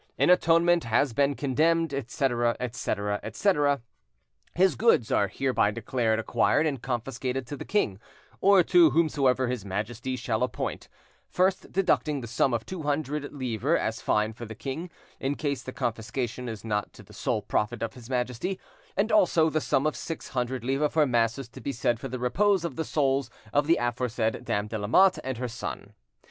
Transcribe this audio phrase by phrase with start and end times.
[0.17, 2.57] "In atonement has been condemned, etc.
[2.59, 3.19] etc.
[3.21, 3.81] etc.
[4.55, 7.99] "His goods are hereby declared acquired and confiscated to the King,
[8.39, 10.89] or to whomsoever His Majesty shall appoint,
[11.29, 15.61] first deducting the sum of two hundred livres as fine for the King, in case
[15.61, 18.59] the confiscation is not to the sole profit of His Majesty;
[18.97, 22.17] and also the sum of six hundred livres for masses to be said for the
[22.17, 25.93] repose of the souls of the aforesaid Dame de Lamotte and her son.